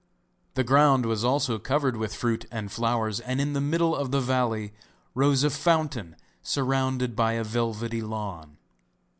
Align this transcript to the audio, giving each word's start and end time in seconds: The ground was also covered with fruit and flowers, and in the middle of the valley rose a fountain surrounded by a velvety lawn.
The 0.55 0.63
ground 0.63 1.05
was 1.05 1.23
also 1.23 1.59
covered 1.59 1.95
with 1.95 2.15
fruit 2.15 2.45
and 2.51 2.71
flowers, 2.71 3.19
and 3.19 3.39
in 3.39 3.53
the 3.53 3.61
middle 3.61 3.95
of 3.95 4.09
the 4.09 4.19
valley 4.19 4.73
rose 5.13 5.43
a 5.43 5.51
fountain 5.51 6.15
surrounded 6.41 7.15
by 7.15 7.33
a 7.33 7.43
velvety 7.43 8.01
lawn. 8.01 8.57